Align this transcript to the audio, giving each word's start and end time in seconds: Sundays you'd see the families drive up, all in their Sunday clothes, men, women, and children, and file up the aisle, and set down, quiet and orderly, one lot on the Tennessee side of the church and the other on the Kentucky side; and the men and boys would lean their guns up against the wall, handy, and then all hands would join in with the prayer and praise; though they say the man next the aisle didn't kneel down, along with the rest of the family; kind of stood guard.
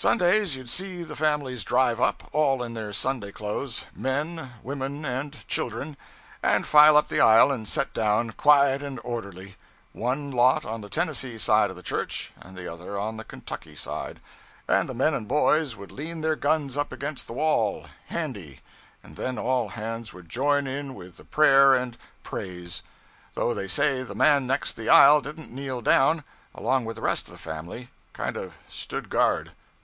Sundays 0.00 0.54
you'd 0.54 0.70
see 0.70 1.02
the 1.02 1.16
families 1.16 1.64
drive 1.64 2.00
up, 2.00 2.28
all 2.32 2.62
in 2.62 2.74
their 2.74 2.92
Sunday 2.92 3.32
clothes, 3.32 3.84
men, 3.92 4.52
women, 4.62 5.04
and 5.04 5.44
children, 5.48 5.96
and 6.40 6.64
file 6.64 6.96
up 6.96 7.08
the 7.08 7.18
aisle, 7.20 7.50
and 7.50 7.68
set 7.68 7.92
down, 7.94 8.30
quiet 8.30 8.80
and 8.80 9.00
orderly, 9.02 9.56
one 9.92 10.30
lot 10.30 10.64
on 10.64 10.82
the 10.82 10.88
Tennessee 10.88 11.36
side 11.36 11.68
of 11.68 11.74
the 11.74 11.82
church 11.82 12.32
and 12.40 12.56
the 12.56 12.72
other 12.72 12.96
on 12.96 13.16
the 13.16 13.24
Kentucky 13.24 13.74
side; 13.74 14.20
and 14.68 14.88
the 14.88 14.94
men 14.94 15.14
and 15.14 15.26
boys 15.26 15.74
would 15.74 15.90
lean 15.90 16.20
their 16.20 16.36
guns 16.36 16.76
up 16.76 16.92
against 16.92 17.26
the 17.26 17.32
wall, 17.32 17.86
handy, 18.06 18.60
and 19.02 19.16
then 19.16 19.36
all 19.36 19.70
hands 19.70 20.12
would 20.12 20.28
join 20.28 20.68
in 20.68 20.94
with 20.94 21.16
the 21.16 21.24
prayer 21.24 21.74
and 21.74 21.98
praise; 22.22 22.84
though 23.34 23.52
they 23.52 23.66
say 23.66 24.04
the 24.04 24.14
man 24.14 24.46
next 24.46 24.74
the 24.74 24.88
aisle 24.88 25.20
didn't 25.20 25.50
kneel 25.50 25.80
down, 25.82 26.22
along 26.54 26.84
with 26.84 26.94
the 26.94 27.02
rest 27.02 27.26
of 27.26 27.32
the 27.32 27.36
family; 27.36 27.88
kind 28.12 28.36
of 28.36 28.54
stood 28.68 29.10
guard. 29.10 29.50